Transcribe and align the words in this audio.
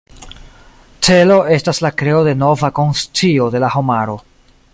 Celo 1.07 1.37
estas 1.57 1.83
la 1.87 1.93
kreo 2.03 2.23
de 2.29 2.35
nova 2.45 2.73
konscio 2.81 3.53
de 3.57 3.63
la 3.67 3.71
homaro. 3.77 4.19